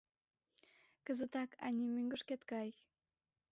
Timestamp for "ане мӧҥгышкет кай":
1.65-2.69